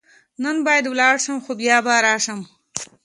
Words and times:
نن 0.43 0.57
باید 0.65 0.85
ولاړ 0.87 1.15
شم، 1.23 1.37
خو 1.43 1.51
بیا 1.61 1.77
به 1.85 1.93
راشم. 2.05 2.39